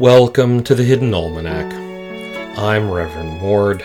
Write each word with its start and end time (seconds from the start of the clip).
Welcome 0.00 0.62
to 0.62 0.74
the 0.74 0.84
Hidden 0.84 1.12
Almanac. 1.12 1.70
I'm 2.56 2.90
Reverend 2.90 3.42
Ward. 3.42 3.84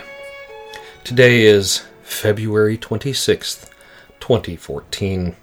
Today 1.03 1.41
is 1.41 1.83
February 2.03 2.77
26th, 2.77 3.69
2014. 4.21 5.35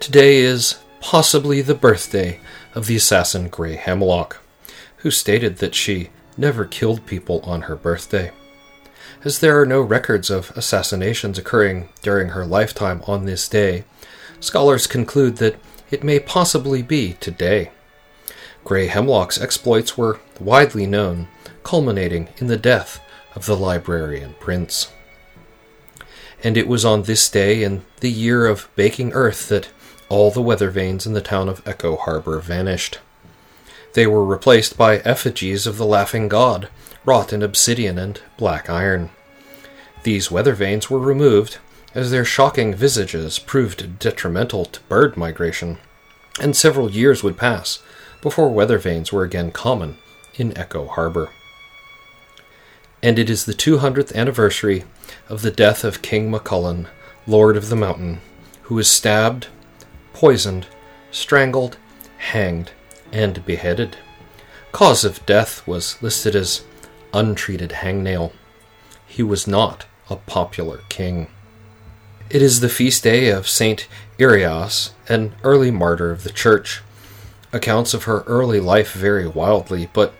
Today 0.00 0.38
is 0.38 0.78
possibly 1.02 1.60
the 1.60 1.74
birthday 1.74 2.40
of 2.74 2.86
the 2.86 2.96
assassin 2.96 3.50
Gray 3.50 3.76
Hemlock, 3.76 4.40
who 4.96 5.10
stated 5.10 5.58
that 5.58 5.74
she 5.74 6.08
never 6.38 6.64
killed 6.64 7.04
people 7.04 7.40
on 7.40 7.62
her 7.62 7.76
birthday. 7.76 8.30
As 9.22 9.40
there 9.40 9.60
are 9.60 9.66
no 9.66 9.82
records 9.82 10.30
of 10.30 10.50
assassinations 10.56 11.36
occurring 11.36 11.90
during 12.00 12.30
her 12.30 12.46
lifetime 12.46 13.02
on 13.06 13.26
this 13.26 13.46
day, 13.50 13.84
scholars 14.40 14.86
conclude 14.86 15.36
that 15.36 15.56
it 15.90 16.02
may 16.02 16.18
possibly 16.18 16.80
be 16.80 17.12
today. 17.20 17.70
Gray 18.64 18.86
Hemlock's 18.86 19.40
exploits 19.40 19.98
were 19.98 20.20
widely 20.38 20.86
known, 20.86 21.28
culminating 21.64 22.28
in 22.38 22.46
the 22.46 22.56
death 22.56 23.00
of 23.34 23.46
the 23.46 23.56
librarian 23.56 24.34
prince. 24.38 24.92
And 26.42 26.56
it 26.56 26.68
was 26.68 26.84
on 26.84 27.02
this 27.02 27.28
day 27.28 27.62
in 27.62 27.84
the 28.00 28.10
year 28.10 28.46
of 28.46 28.68
baking 28.76 29.12
earth 29.12 29.48
that 29.48 29.68
all 30.08 30.30
the 30.30 30.42
weather 30.42 30.70
vanes 30.70 31.06
in 31.06 31.12
the 31.12 31.20
town 31.20 31.48
of 31.48 31.66
Echo 31.66 31.96
Harbor 31.96 32.38
vanished. 32.38 32.98
They 33.94 34.06
were 34.06 34.24
replaced 34.24 34.76
by 34.76 34.98
effigies 34.98 35.66
of 35.66 35.76
the 35.76 35.86
laughing 35.86 36.28
god, 36.28 36.68
wrought 37.04 37.32
in 37.32 37.42
obsidian 37.42 37.98
and 37.98 38.20
black 38.36 38.70
iron. 38.70 39.10
These 40.02 40.30
weather 40.30 40.54
vanes 40.54 40.90
were 40.90 40.98
removed, 40.98 41.58
as 41.94 42.10
their 42.10 42.24
shocking 42.24 42.74
visages 42.74 43.38
proved 43.38 43.98
detrimental 43.98 44.64
to 44.66 44.80
bird 44.82 45.16
migration, 45.16 45.78
and 46.40 46.56
several 46.56 46.90
years 46.90 47.22
would 47.22 47.36
pass 47.36 47.82
before 48.22 48.48
weather 48.48 48.78
vanes 48.78 49.12
were 49.12 49.24
again 49.24 49.50
common 49.50 49.98
in 50.36 50.56
Echo 50.56 50.86
Harbor. 50.86 51.28
And 53.02 53.18
it 53.18 53.28
is 53.28 53.44
the 53.44 53.52
200th 53.52 54.14
anniversary 54.14 54.84
of 55.28 55.42
the 55.42 55.50
death 55.50 55.84
of 55.84 56.02
King 56.02 56.30
McCullan, 56.30 56.86
Lord 57.26 57.56
of 57.56 57.68
the 57.68 57.76
Mountain, 57.76 58.20
who 58.62 58.76
was 58.76 58.88
stabbed, 58.88 59.48
poisoned, 60.14 60.66
strangled, 61.10 61.76
hanged, 62.18 62.70
and 63.12 63.44
beheaded. 63.44 63.96
Cause 64.70 65.04
of 65.04 65.26
death 65.26 65.66
was 65.66 66.00
listed 66.00 66.36
as 66.36 66.64
untreated 67.12 67.70
hangnail. 67.70 68.32
He 69.04 69.22
was 69.22 69.46
not 69.46 69.84
a 70.08 70.16
popular 70.16 70.80
king. 70.88 71.26
It 72.30 72.40
is 72.40 72.60
the 72.60 72.68
feast 72.68 73.02
day 73.02 73.28
of 73.30 73.48
Saint 73.48 73.88
Iraias, 74.18 74.92
an 75.08 75.34
early 75.42 75.70
martyr 75.70 76.10
of 76.10 76.22
the 76.22 76.30
Church. 76.30 76.82
Accounts 77.52 77.92
of 77.92 78.04
her 78.04 78.22
early 78.22 78.60
life 78.60 78.92
vary 78.92 79.26
wildly, 79.26 79.88
but 79.92 80.14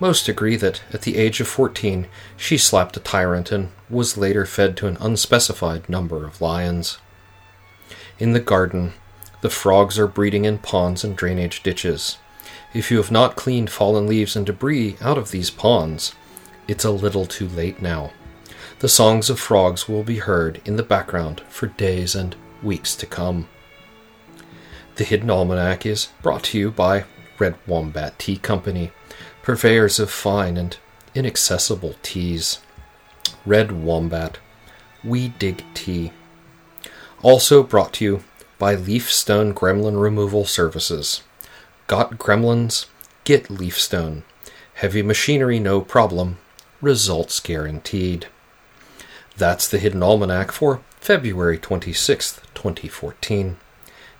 most 0.00 0.28
agree 0.28 0.56
that 0.56 0.82
at 0.92 1.02
the 1.02 1.16
age 1.16 1.40
of 1.40 1.48
14 1.48 2.06
she 2.36 2.56
slapped 2.56 2.96
a 2.96 3.00
tyrant 3.00 3.52
and 3.52 3.72
was 3.90 4.16
later 4.16 4.46
fed 4.46 4.76
to 4.78 4.86
an 4.86 4.96
unspecified 5.00 5.88
number 5.88 6.24
of 6.24 6.40
lions. 6.40 6.98
In 8.18 8.32
the 8.32 8.40
garden, 8.40 8.94
the 9.40 9.50
frogs 9.50 9.98
are 9.98 10.06
breeding 10.06 10.44
in 10.44 10.58
ponds 10.58 11.04
and 11.04 11.16
drainage 11.16 11.62
ditches. 11.62 12.18
If 12.72 12.90
you 12.90 12.96
have 12.96 13.10
not 13.10 13.36
cleaned 13.36 13.70
fallen 13.70 14.06
leaves 14.06 14.34
and 14.34 14.46
debris 14.46 14.96
out 15.00 15.18
of 15.18 15.30
these 15.30 15.50
ponds, 15.50 16.14
it's 16.66 16.84
a 16.84 16.90
little 16.90 17.26
too 17.26 17.48
late 17.48 17.82
now. 17.82 18.12
The 18.80 18.88
songs 18.88 19.28
of 19.28 19.40
frogs 19.40 19.88
will 19.88 20.04
be 20.04 20.18
heard 20.18 20.60
in 20.64 20.76
the 20.76 20.82
background 20.82 21.42
for 21.48 21.66
days 21.66 22.14
and 22.14 22.36
weeks 22.62 22.94
to 22.96 23.06
come. 23.06 23.48
The 24.98 25.04
Hidden 25.04 25.30
Almanac 25.30 25.86
is 25.86 26.08
brought 26.22 26.42
to 26.44 26.58
you 26.58 26.72
by 26.72 27.04
Red 27.38 27.54
Wombat 27.68 28.18
Tea 28.18 28.36
Company, 28.36 28.90
purveyors 29.44 30.00
of 30.00 30.10
fine 30.10 30.56
and 30.56 30.76
inaccessible 31.14 31.94
teas. 32.02 32.58
Red 33.46 33.70
Wombat, 33.70 34.38
we 35.04 35.28
dig 35.28 35.62
tea. 35.72 36.10
Also 37.22 37.62
brought 37.62 37.92
to 37.94 38.04
you 38.04 38.24
by 38.58 38.74
Leafstone 38.74 39.54
Gremlin 39.54 40.02
Removal 40.02 40.44
Services. 40.44 41.22
Got 41.86 42.18
gremlins? 42.18 42.86
Get 43.22 43.44
Leafstone. 43.44 44.24
Heavy 44.74 45.02
machinery, 45.02 45.60
no 45.60 45.80
problem. 45.80 46.38
Results 46.80 47.38
guaranteed. 47.38 48.26
That's 49.36 49.68
the 49.68 49.78
Hidden 49.78 50.02
Almanac 50.02 50.50
for 50.50 50.80
February 50.98 51.56
26th, 51.56 52.42
2014. 52.54 53.58